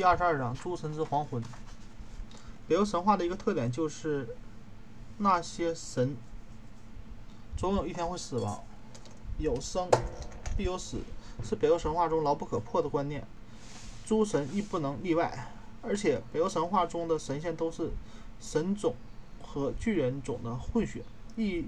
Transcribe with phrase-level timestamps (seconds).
[0.00, 1.42] 第二十二章诸神之黄昏。
[2.66, 4.34] 北欧神话的一个特点就是，
[5.18, 6.16] 那些神
[7.54, 8.64] 总有一天会死亡，
[9.36, 9.90] 有生
[10.56, 10.96] 必有死，
[11.44, 13.26] 是北欧神话中牢不可破的观念。
[14.06, 15.52] 诸神亦不能例外，
[15.82, 17.90] 而且北欧神话中的神仙都是
[18.40, 18.94] 神种
[19.42, 21.02] 和巨人种的混血，
[21.36, 21.66] 亦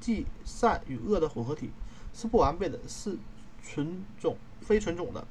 [0.00, 1.72] 即善与恶的混合体，
[2.14, 3.18] 是不完备的，是
[3.62, 5.28] 纯种非纯种的。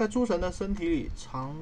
[0.00, 1.54] 在诸神的身体里藏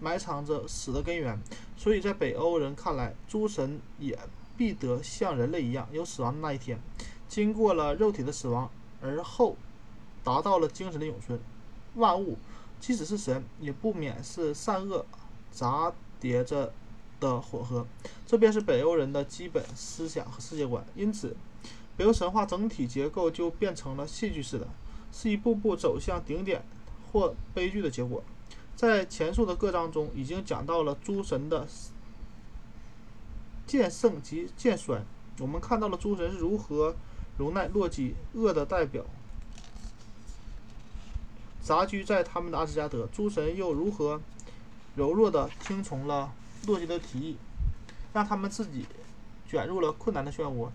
[0.00, 1.38] 埋藏着死的根源，
[1.76, 4.18] 所以在北欧人看来，诸神也
[4.56, 6.80] 必得像人类一样有死亡的那一天，
[7.28, 8.70] 经过了肉体的死亡，
[9.02, 9.58] 而后
[10.22, 11.38] 达到了精神的永存。
[11.96, 12.38] 万物
[12.80, 15.04] 即使是神，也不免是善恶
[15.52, 16.72] 杂叠着
[17.20, 17.86] 的混合，
[18.26, 20.82] 这便是北欧人的基本思想和世界观。
[20.96, 21.36] 因此，
[21.98, 24.66] 北欧神话整体结构就变成了戏剧式的，
[25.12, 26.64] 是一步步走向顶点
[27.14, 28.24] 或悲剧的结果。
[28.74, 31.64] 在前述的各章中，已经讲到了诸神的
[33.64, 35.00] 渐盛及渐衰。
[35.38, 36.96] 我们看到了诸神是如何
[37.38, 39.04] 容纳洛基恶的代表
[41.62, 44.20] 杂居在他们的阿斯加德，诸神又如何
[44.96, 46.32] 柔弱的听从了
[46.66, 47.36] 洛基的提议，
[48.12, 48.86] 让他们自己
[49.48, 50.68] 卷入了困难的漩涡，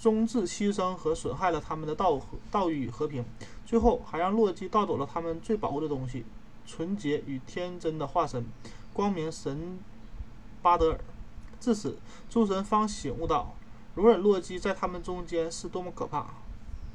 [0.00, 3.22] 终至牺牲和损害了他们的道和道义与和平，
[3.70, 6.24] 最后还让洛基盗走了他们最宝贵的东西——
[6.66, 8.44] 纯洁与天真的化身——
[8.92, 9.78] 光明神
[10.60, 11.00] 巴德尔。
[11.60, 11.96] 至此，
[12.28, 13.54] 诸神方醒悟到，
[13.94, 16.34] 容忍洛基在他们中间是多么可怕，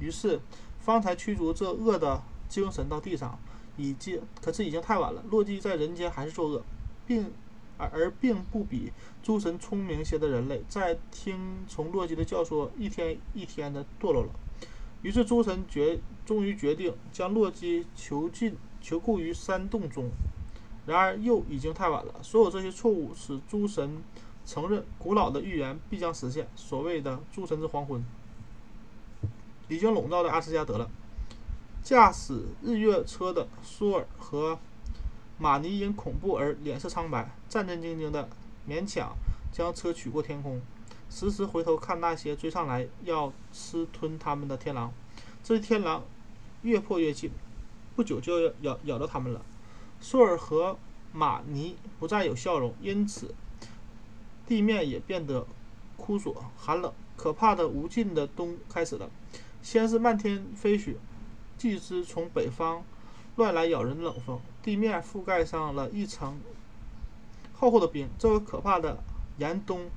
[0.02, 0.42] 于是
[0.82, 3.40] 方才驱逐这恶的精神到地上。
[3.78, 5.24] 已经，可是已经太晚了。
[5.30, 6.62] 洛基在人间还是作恶，
[7.08, 7.32] 并
[7.78, 8.92] 而而并不比
[9.24, 14.30] 诸神聪明些的人类，在听从洛基的教唆，一天一天的堕落了。
[15.02, 20.10] 于是诸神决终于决定将洛基囚禁囚固于山洞中。
[20.86, 22.14] 然而又已经太晚了。
[22.22, 24.04] 所有这些错误使诸神
[24.46, 28.04] 承认古老的预言必将实现，所谓的诸神之黄昏
[29.68, 30.90] 已经笼罩在阿斯加德了。
[31.82, 34.60] 驾驶日月车的苏尔和
[35.40, 38.30] 马尼因恐怖而脸色苍白，战战兢兢地
[38.68, 39.16] 勉强
[39.52, 40.62] 将车取过天空，
[41.10, 44.94] 时时回头看那些追上来要吃吞他们的天狼。
[45.44, 46.04] 这些天狼
[46.66, 47.30] 越破越近，
[47.96, 49.46] 不久就要咬咬到他们了。
[50.02, 50.78] 苏尔和
[51.14, 53.36] 马尼不再有笑容，因此
[54.48, 55.46] 地面也变得
[55.96, 56.92] 枯索、寒冷。
[57.16, 59.10] 可怕的无尽的冬开始了，
[59.62, 60.96] 先是漫天飞雪，
[61.58, 62.84] 继之从北方
[63.36, 66.38] 乱来咬人的冷风，地面覆盖上了一层
[67.54, 68.10] 厚厚的冰。
[68.18, 69.02] 这个可怕的
[69.38, 69.90] 严冬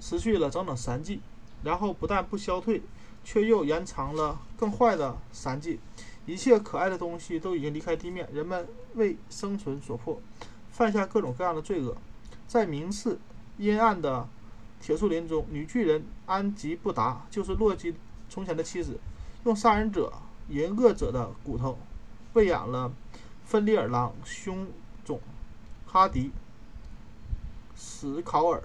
[0.00, 1.20] 持续了整整三季，
[1.62, 2.82] 然后不但不消退，
[3.30, 5.78] 却又延长了更坏的三季。
[6.24, 10.18] 一切可爱的东西都已经离开地面，人们为生存所迫，
[10.70, 11.94] 犯下各种各样的罪恶。
[12.46, 13.20] 在明次
[13.58, 14.26] 阴暗的
[14.80, 17.94] 铁树林中，女巨人安吉布达就是洛基
[18.30, 18.98] 从前的妻子，
[19.44, 20.10] 用杀人者、
[20.48, 21.78] 淫恶者的骨头
[22.32, 22.90] 喂养了
[23.44, 24.66] 芬利尔狼兄
[25.04, 25.20] 种
[25.84, 26.30] 哈迪、
[27.76, 28.62] 史考尔、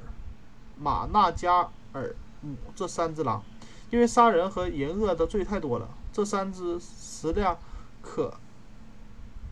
[0.80, 3.44] 马纳加尔姆这三只狼。
[3.94, 7.56] 因为杀人和淫恶的罪太多了，这三只食量
[8.02, 8.34] 可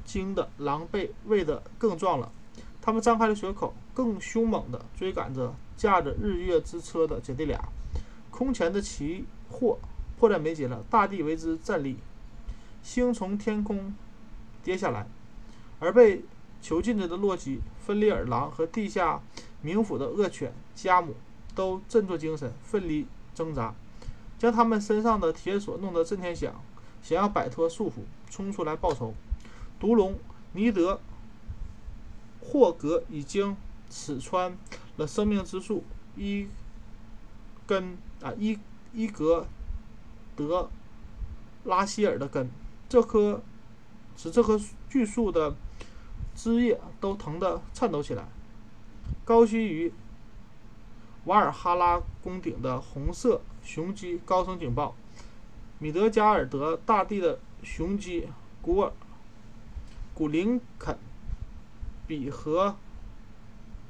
[0.03, 2.31] 惊的狼被喂得更壮了。
[2.81, 7.61] 他们张开了血口，更凶猛地追赶着驾着日月之车的姐弟俩。
[8.31, 9.77] 空前的奇祸
[10.17, 11.97] 迫在眉睫了，大地为之战栗，
[12.81, 13.93] 星从天空
[14.63, 15.05] 跌下来，
[15.79, 16.25] 而被
[16.63, 19.21] 囚禁着的洛基、芬利尔狼和地下
[19.63, 21.13] 冥府的恶犬加姆
[21.53, 23.75] 都振作精神，奋力挣扎。
[24.41, 26.51] 将他们身上的铁锁弄得震天响，
[27.03, 29.13] 想要摆脱束缚，冲出来报仇。
[29.79, 30.17] 毒龙
[30.53, 30.99] 尼德
[32.39, 33.55] 霍格已经
[33.87, 34.57] 刺穿
[34.97, 35.83] 了生命之树
[36.15, 36.47] 伊
[37.67, 38.57] 根啊伊
[38.95, 39.45] 伊格
[40.35, 40.71] 德
[41.65, 42.49] 拉希尔的根，
[42.89, 43.43] 这棵
[44.17, 45.55] 使这棵巨树的
[46.33, 48.27] 枝叶都疼得颤抖起来。
[49.23, 49.93] 高须于
[51.25, 54.95] 瓦尔哈拉宫顶的红色雄鸡高声警报，
[55.79, 58.27] 米德加尔德大地的雄鸡
[58.61, 58.91] 古尔
[60.13, 60.97] 古林肯
[62.07, 62.75] 比和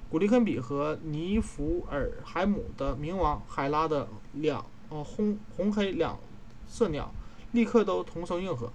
[0.09, 6.19] 古林肯比和尼福尔海姆的冥王海拉的两呃红红黑两
[6.67, 7.12] 色鸟
[7.53, 8.71] 立刻都同声应和。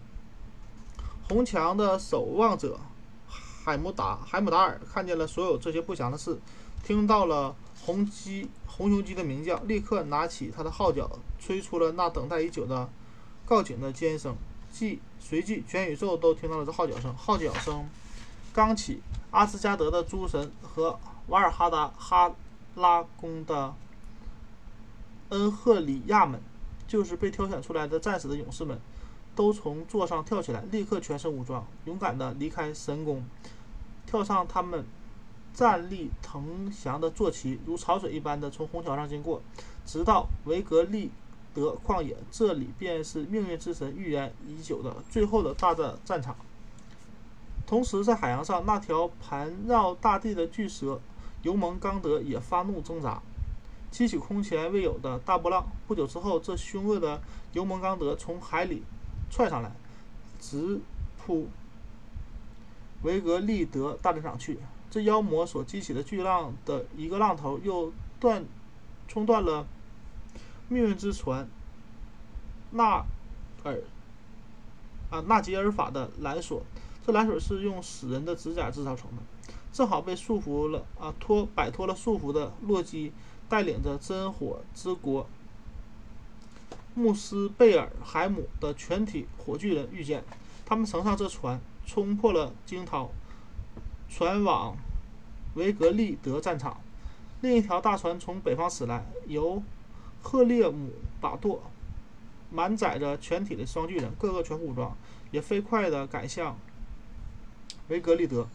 [1.29, 2.79] 红墙的守望者
[3.29, 6.39] 海姆达海姆达尔看见了所有这些不祥的事，
[6.87, 7.57] 听到了。
[7.85, 12.89] 红鸡红雄鸡的鸣叫，立刻拿起他的号角，吹出了那等待已久的
[13.45, 14.35] 告警的尖声。
[14.73, 17.15] 即随即，全宇宙都听到了这号角声。
[17.15, 17.89] 号角声
[18.53, 19.01] 刚起
[19.31, 20.99] 阿斯加德的诸神和
[21.29, 22.35] 瓦尔哈达哈
[22.75, 23.73] 拉宫的
[25.29, 26.41] 恩赫里亚们，
[26.89, 28.81] 就是被挑选出来的战士的勇士们，
[29.37, 33.25] 都从座上跳起来，立刻全身武装，勇敢地离开神宫，
[34.07, 34.85] 跳上他们
[35.57, 39.41] 站立腾翔的坐骑，如潮水一般的从虹桥上经过，
[39.87, 41.11] 直到维格利
[41.55, 42.15] 德旷野。
[42.31, 46.37] 这里便是命运之神预言已久的最后的大战战场。
[47.67, 51.01] 同时，在海洋上，那条盘绕大地的巨蛇
[51.41, 53.23] 尤蒙刚德也发怒挣扎，
[53.91, 55.67] 激起空前未有的大波浪。
[55.89, 57.19] 不久之后，这凶恶的
[57.55, 58.83] 尤蒙刚德从海里
[59.31, 59.73] 窜上来，
[60.39, 60.79] 直
[61.17, 61.49] 扑
[63.01, 64.59] 维格利德大战场去。
[64.97, 68.43] 这妖魔所激起的巨浪的一个浪头，又断
[69.07, 69.67] 冲断了
[70.71, 71.47] 命运之船
[72.71, 73.05] 纳
[73.63, 73.83] 尔
[75.11, 76.63] 啊纳吉尔法的缆索。
[77.05, 79.23] 这蓝水是用死人的指甲制造成的，
[79.71, 83.13] 正好被束缚了啊脱摆脱了束缚的洛基
[83.51, 85.29] 带领着真火之国
[86.95, 90.25] 穆斯贝尔海姆的全体火炬人遇见，
[90.65, 93.11] 他们乘上这船，冲破了惊涛，
[94.09, 94.77] 船往
[95.55, 96.81] 维格利德战场。
[97.41, 99.63] 另一条大船从北方驶来，由
[100.23, 101.63] 赫列姆把舵，
[102.51, 104.97] 满载着全体的双巨人，个个全副武装，
[105.31, 106.59] 也飞快地赶向。
[107.89, 108.49] 维格利德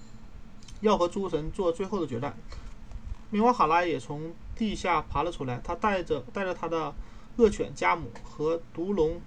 [0.81, 2.35] 要和诸神做最后的决战。
[3.31, 6.93] 冥王哈拉也从地下爬了出来，他带着带着他的
[7.37, 9.21] 恶犬加姆和毒龙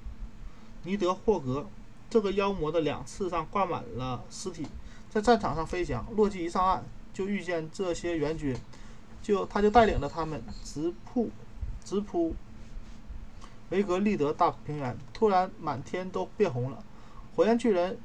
[0.82, 1.66] 尼德霍格。
[2.10, 4.66] 这个妖魔的两翅上挂满了尸体，
[5.14, 6.04] 在战场上飞翔。
[6.16, 8.56] 洛基一上岸，就遇见这些援军，
[9.22, 11.30] 就他就带领着他们直扑
[11.84, 12.34] 直扑
[13.70, 14.98] 维格利德大平原。
[15.12, 16.82] 突然，满天都变红了，
[17.36, 17.96] 火焰巨人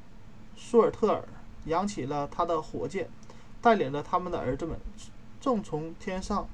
[0.56, 1.28] 舒尔特尔。
[1.66, 3.06] 扬起了他的火箭，
[3.60, 4.80] 带领着他们的儿子们，
[5.42, 6.48] 正从天上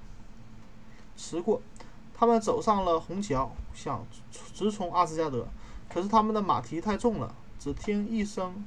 [1.16, 1.62] 驰过。
[2.12, 4.04] 他们走上了虹桥，想
[4.52, 5.46] 直冲阿斯加德。
[5.88, 8.64] 可是他们的马蹄太重了，只听一声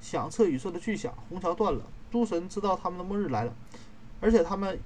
[0.00, 1.82] 响彻宇宙的巨响，虹桥断了。
[2.10, 3.54] 诸神知道他们的末日来了，
[4.20, 4.80] 而且他们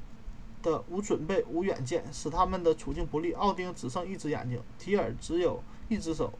[0.62, 3.32] 的无准备、无远见，使他们的处境不利。
[3.32, 6.32] 奥丁只剩一只眼睛，提尔只有一只手，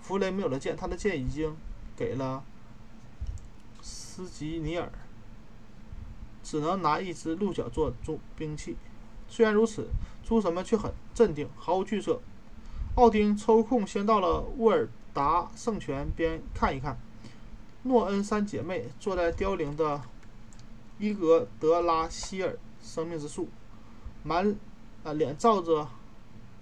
[0.00, 1.56] 弗雷没有了剑，他的剑已经
[1.96, 2.44] 给了。
[3.82, 4.92] 斯吉尼尔
[6.42, 8.76] 只能拿一只鹿角做重兵器。
[9.28, 9.88] 虽然如此，
[10.22, 12.20] 诸神们却很镇定，毫无惧色。
[12.96, 16.98] 奥丁抽空先到了沃尔达圣泉边看一看。
[17.82, 20.00] 诺恩三姐妹坐在凋零的
[20.98, 23.48] 伊格德拉希尔生命之树，
[24.22, 24.54] 满
[25.04, 25.88] 啊脸罩着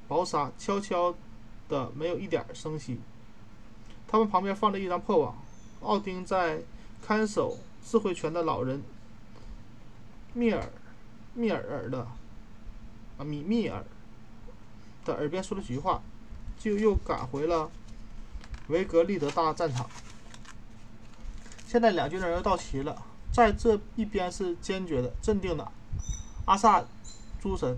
[0.07, 1.15] 薄纱，悄悄
[1.69, 2.99] 的没有一点声息。
[4.07, 5.37] 他们旁边放着一张破网。
[5.83, 6.63] 奥丁在。
[7.01, 7.57] 看守
[7.87, 8.83] 智慧泉的老人
[10.35, 10.69] 密尔
[11.33, 12.01] 密尔尔的
[13.17, 13.83] 啊米密尔
[15.05, 16.03] 的耳边说了几句话，
[16.59, 17.71] 就又赶回了
[18.67, 19.89] 维格利德大战场。
[21.69, 22.97] 现在两军人又到齐了，
[23.31, 25.71] 在这一边是坚决的、镇定的
[26.47, 26.83] 阿萨
[27.39, 27.77] 诸神、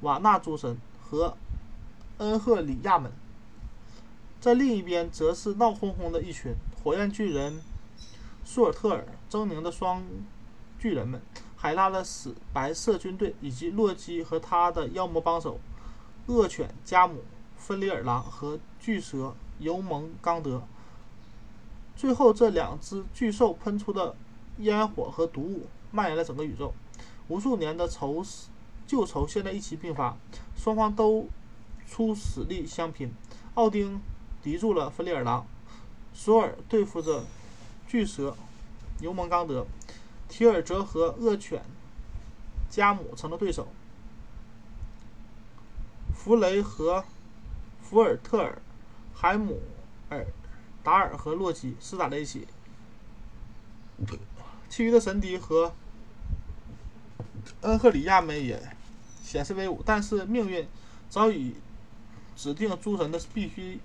[0.00, 1.36] 瓦纳诸神和
[2.16, 3.12] 恩赫里亚们，
[4.40, 7.60] 在另一边则是闹哄哄的一群火焰巨人。
[8.46, 10.02] 舒尔特尔、狰狞的双
[10.78, 11.20] 巨人们，
[11.56, 15.60] 海拉的死白色军队，以及洛基和他的妖魔帮手
[16.28, 17.24] 恶犬加姆、
[17.58, 20.62] 芬里尔狼和巨蛇尤蒙刚德。
[21.96, 24.14] 最后，这两只巨兽喷出的
[24.58, 26.74] 烟火和毒雾蔓延了整个宇宙，
[27.28, 28.24] 无数年的仇
[28.86, 30.16] 旧仇现在一起并发，
[30.56, 31.28] 双方都
[31.86, 33.12] 出死力相拼。
[33.54, 34.00] 奥丁
[34.42, 35.46] 敌住了芬里尔狼，
[36.12, 37.24] 索尔对付着。
[37.86, 38.34] 巨蛇
[39.00, 39.66] 尤蒙刚德，
[40.28, 41.62] 提尔则和恶犬
[42.68, 43.68] 加姆成了对手。
[46.12, 47.04] 弗雷和
[47.80, 48.60] 福尔特尔、
[49.14, 49.60] 海姆
[50.08, 50.26] 尔
[50.84, 52.46] 达尔和洛基厮打在一起。
[54.68, 55.72] 其余的神敌和
[57.62, 58.60] 恩赫里亚们也
[59.22, 60.66] 显示威武，但是命运
[61.08, 61.54] 早已
[62.36, 63.80] 指定诸神的必须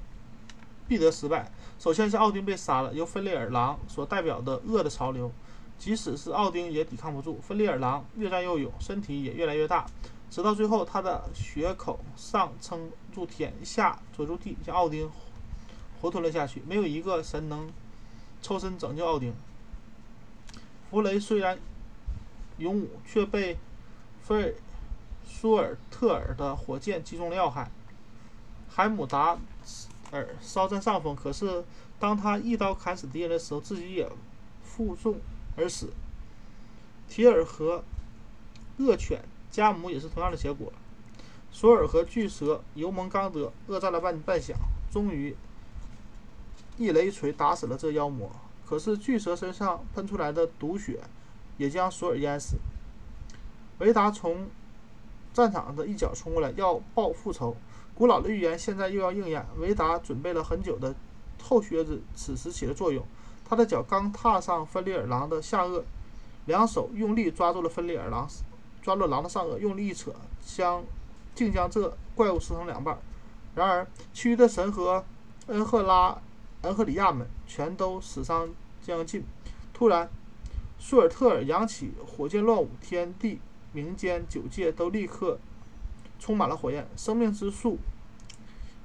[0.88, 1.52] 必得失败。
[1.78, 5.32] 首先是奥丁被杀了，由芬利尔狼所代表的恶的潮流，
[5.78, 7.40] 即使是奥丁也抵抗不住。
[7.40, 9.86] 芬利尔狼越战越勇，身体也越来越大，
[10.30, 15.10] 直到最后，他的血口上撑住天，下捉住地，将奥丁
[16.02, 16.62] 活吞了下去。
[16.68, 17.72] 没有一个神能
[18.42, 19.34] 抽身拯救奥丁。
[20.90, 21.60] 弗雷虽然
[22.58, 23.58] 勇武，却被
[24.22, 24.54] 菲尔
[25.28, 27.70] 舒尔特尔的火箭击中了要害。
[28.70, 29.38] 海姆达。
[30.12, 31.64] 尔稍占上风，可是
[32.00, 34.12] 当他一刀砍死敌人的时候，自己也
[34.64, 35.20] 负重
[35.56, 35.94] 而死。
[37.08, 37.84] 提尔和
[38.78, 40.74] 恶犬加姆也是同样的结果。
[41.52, 44.56] 索尔和巨蛇尤蒙刚德恶战了半半晌，
[44.92, 45.36] 终于
[46.80, 48.32] 一雷锤打死了这妖魔。
[48.66, 51.02] 可是巨蛇身上喷出来的毒血
[51.58, 52.58] 也将索尔淹死。
[53.80, 54.48] 维达从
[55.34, 57.56] 战场的一脚冲过来，要报复仇。
[57.96, 59.46] 古老的预言现在又要应验。
[59.58, 60.96] 维达准备了很久的
[61.42, 63.06] 厚靴子此时起了作用。
[63.44, 65.84] 他的脚刚踏上芬里尔狼的下颚，
[66.46, 68.28] 两手用力抓住了芬里尔狼，
[68.82, 70.14] 抓住狼的上颚，用力一扯，
[70.46, 70.84] 将
[71.34, 73.00] 竟将这怪物撕成两半。
[73.56, 75.04] 然而，其余的神和
[75.48, 76.16] 恩赫拉、
[76.62, 78.50] 恩赫里亚们全都死伤
[78.82, 79.24] 将近。
[79.74, 80.10] 突然，
[80.78, 83.40] 舒尔特尔扬起火箭乱舞，天地
[83.74, 85.40] 冥间九界都立刻
[86.20, 86.88] 充满了火焰。
[86.98, 87.78] 生命之树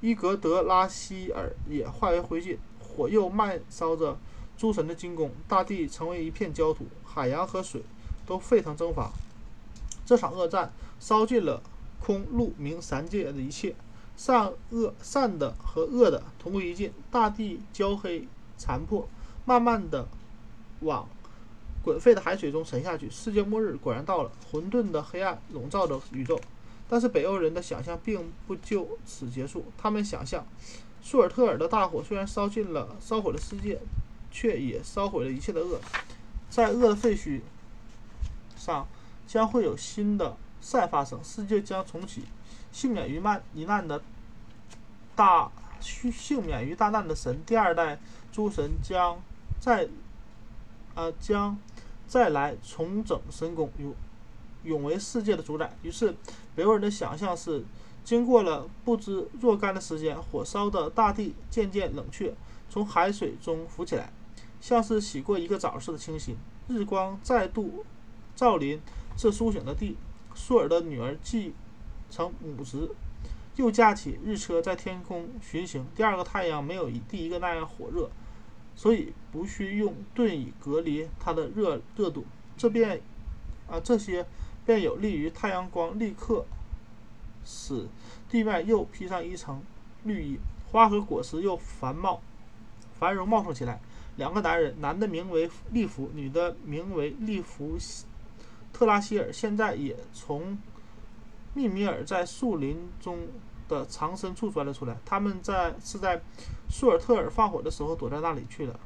[0.01, 4.17] 伊格德拉希尔也化为灰烬，火又漫烧着。
[4.57, 7.81] 诸神的进攻，大地成为一片焦土，海洋和水
[8.25, 9.11] 都沸腾蒸发。
[10.05, 11.61] 这场恶战烧尽了
[11.99, 13.75] 空、陆、冥三界的一切，
[14.17, 19.07] 善恶、善的和恶的同归于尽，大地焦黑残破，
[19.45, 20.07] 慢慢的
[20.81, 21.07] 往
[21.83, 23.09] 滚沸的海水中沉下去。
[23.09, 26.39] 世界末日果然到了，混沌的黑暗笼罩着宇宙。
[26.87, 30.45] 但是北欧人的想象并不就此结束，他们想象，
[31.01, 33.79] 舒尔特尔的大火虽然烧尽了、烧毁了世界。
[34.37, 35.79] 却也烧毁了一切的恶，
[36.49, 37.39] 在恶的废墟
[38.57, 38.85] 上
[39.25, 42.23] 将会有新的善发生，世界将重启。
[42.75, 44.01] 幸免于难一难的
[45.15, 47.97] 大幸免于大难的神第二代
[48.33, 49.17] 诸神将
[49.61, 49.87] 再
[50.93, 51.57] 啊将
[52.05, 53.95] 再来重整神宫，永
[54.65, 55.73] 永为世界的主宰。
[55.83, 56.13] 于是
[56.53, 57.63] 北欧人的想象是：
[58.03, 62.35] 经过了不知若干的时间，火烧的大地渐渐冷却，
[62.69, 64.11] 从海水中浮起来。
[64.59, 66.35] 像是洗过一个澡似的清新，
[66.67, 67.85] 日光再度
[68.35, 68.81] 照临
[69.15, 69.95] 这苏醒的地。
[70.33, 71.53] 舒尔的女儿继
[72.09, 72.89] 承母职，
[73.55, 75.85] 又驾起日车在天空巡行。
[75.95, 78.09] 第二个太阳没有第一个那样火热，
[78.75, 82.25] 所以不需用盾以隔离它的热热度。
[82.57, 83.01] 这便
[83.67, 84.25] 啊，这些
[84.65, 86.45] 便有利于太阳光立刻
[87.43, 87.87] 使
[88.29, 89.61] 地面又披上一层
[90.03, 90.39] 绿衣，
[90.71, 92.21] 花和果实又繁茂
[92.97, 93.79] 繁荣茂盛起来。
[94.17, 97.77] 两个男人，男的名为利弗，女的名为利弗
[98.71, 100.57] 特拉希尔，现在也从
[101.55, 103.27] 密米尔在树林中
[103.67, 104.95] 的藏身处钻了出来。
[105.03, 106.21] 他们在是在
[106.69, 108.79] 舒尔特尔放火的时候躲在那里去的。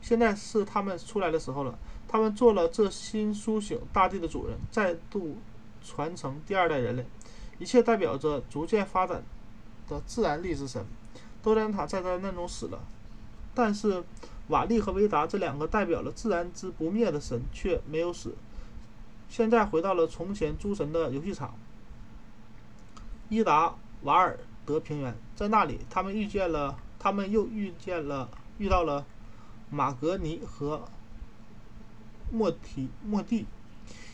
[0.00, 1.78] 现在是他们出来的时候了。
[2.10, 5.36] 他们做了这新苏醒大地的主人，再度
[5.84, 7.04] 传承第二代人类。
[7.58, 9.22] 一切代表着逐渐发展
[9.86, 10.82] 的自然力之神。
[11.42, 12.80] 多兰塔在灾难中死了。
[13.54, 14.02] 但是，
[14.46, 18.34] 瓦利和维达这两个代表了自然之不灭的神却没有死。
[19.28, 21.54] 现在回到了从前诸神的游戏场——
[23.28, 29.04] 伊达瓦尔德平原，在那里，他们遇见了，他们又遇见了，遇到了
[29.70, 30.82] 马格尼和
[32.32, 33.46] 莫提莫蒂，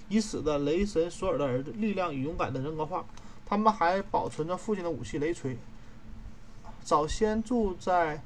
[0.09, 3.05] 已死的雷神索尔的儿子，力量与勇敢的人格化。
[3.47, 5.57] 他们还保存着父亲的武器雷锤。
[6.83, 8.23] 早先住在。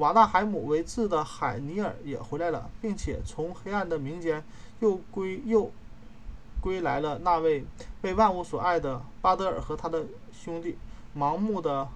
[0.00, 4.42] 瓦纳海姆为质的海尼尔也回来了，并且从黑暗的冥间
[4.78, 5.70] 又归又
[6.58, 7.66] 归来了那位
[8.00, 10.78] 被万物所爱的巴德尔和他的兄弟
[11.14, 11.86] 盲目的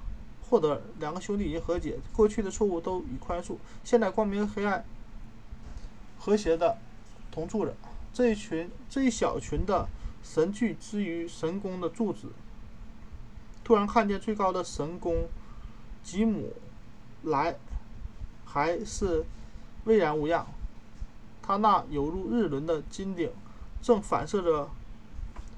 [0.42, 0.82] 霍德尔。
[0.98, 4.84] 两个兄弟已经和解，过去的错误都已宽恕，现在光明黑暗
[6.18, 6.76] 和谐的
[7.32, 7.74] 同住着。
[8.12, 9.88] 这一群这一小群的
[10.22, 12.28] 神聚之于神宫的柱子，
[13.64, 15.26] 突然看见最高的神宫
[16.02, 16.52] 吉姆
[17.22, 17.56] 来。
[18.54, 19.24] 还是
[19.84, 20.46] 巍然无恙，
[21.42, 23.28] 他那犹如日轮的金顶
[23.82, 24.70] 正反射着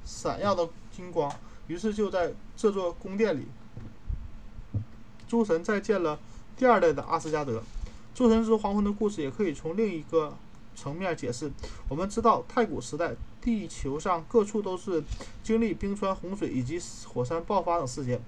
[0.02, 1.30] 闪耀的金光。
[1.66, 3.44] 于是就在这座宫殿里，
[5.28, 6.18] 诸神再见了
[6.56, 7.62] 第二代的阿斯加德。
[8.14, 10.34] 诸神之黄昏的故事也可以从另一个
[10.74, 11.52] 层面解释。
[11.90, 15.04] 我们知道，太古时代地球上各处都是
[15.42, 18.18] 经历冰川、洪水以及火山爆发等事件，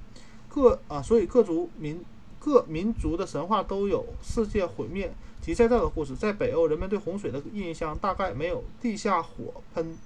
[0.46, 2.04] 各啊，所以各族民。
[2.38, 6.14] 各民族的神话都有世界毁灭及再造的故事。
[6.14, 9.96] 在北欧，人们对洪水的印象大概没有地下火喷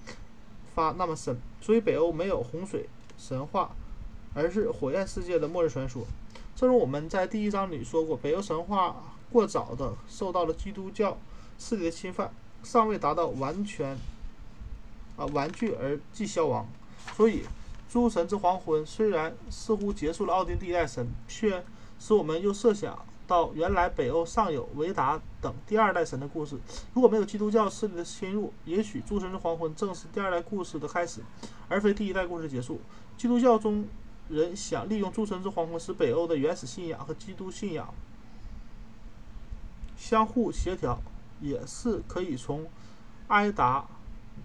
[0.74, 3.70] 发那么深，所以北欧没有洪水神话，
[4.34, 6.04] 而是火焰世界的末日传说。
[6.56, 8.96] 正如我们在第一章里说过，北欧神话
[9.30, 11.18] 过早的受到了基督教
[11.58, 13.96] 势力的侵犯，尚未达到完全
[15.16, 16.66] 啊玩具而即消亡。
[17.16, 17.42] 所以，
[17.90, 21.62] 诸神之黄昏虽然似乎结束了奥丁第一代神，却
[22.02, 26.58] 使我们又设想到原来北欧尚有维达等第二代神的故事。
[26.94, 31.20] 如果没有基督教势力的侵入，也许诸神之黄昏正是第二代故事的开始，
[31.68, 32.80] 而非第一代故事结束。
[33.16, 33.86] 基督教中
[34.28, 37.94] 人想利用诸神之黄昏，使北欧的原始信仰和基督信仰
[39.96, 41.00] 相互协调，
[41.40, 42.66] 也是可以从
[43.28, 43.86] 埃达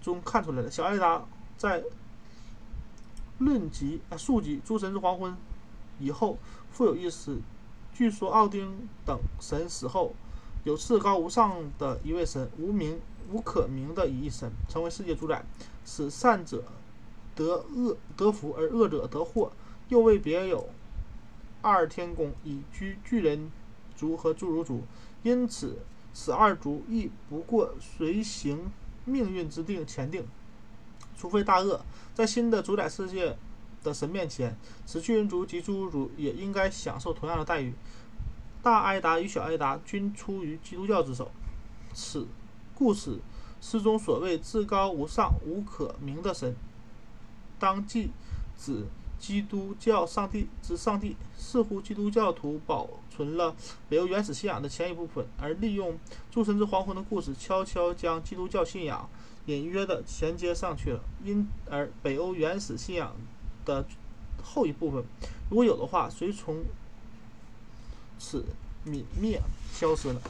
[0.00, 0.70] 中看出来的。
[0.70, 1.82] 小埃达在
[3.38, 5.36] 论及啊述及诸神之黄昏
[5.98, 6.38] 以后，
[6.70, 7.38] 富有意思。
[7.92, 10.14] 据说奥丁等神死后，
[10.62, 13.00] 有至高无上的一位神，无名
[13.32, 15.44] 无可名的一神，成为世界主宰，
[15.84, 16.62] 使善者
[17.34, 19.50] 得恶得福，而恶者得祸。
[19.88, 20.68] 又为别有
[21.62, 23.50] 二天宫，以居巨人
[23.96, 24.82] 族和侏儒族，
[25.24, 25.78] 因此
[26.12, 28.70] 此二族亦不过随行
[29.04, 30.24] 命运之定前定，
[31.16, 31.80] 除非大恶，
[32.14, 33.36] 在新的主宰世界。
[33.82, 34.56] 的神面前，
[34.86, 37.72] 此巨人族及侏儒族也应该享受同样的待遇。
[38.62, 41.30] 大埃达与小埃达均出于基督教之手，
[41.94, 42.26] 此
[42.74, 43.20] 故此
[43.60, 46.54] 诗中所谓至高无上、无可名的神，
[47.58, 48.10] 当即
[48.58, 48.84] 指
[49.18, 51.16] 基督教上帝之上帝。
[51.36, 53.54] 似乎基督教徒保存了
[53.88, 55.96] 北欧原始信仰的前一部分，而利用
[56.30, 59.08] 诸神之黄昏的故事，悄悄将基督教信仰
[59.46, 61.00] 隐约地衔接上去了。
[61.24, 63.16] 因而北欧原始信仰。
[63.68, 63.86] 的
[64.42, 65.04] 后一部分，
[65.50, 66.64] 如果有的话，随从
[68.18, 68.44] 此
[68.86, 69.40] 泯灭
[69.72, 70.20] 消失了。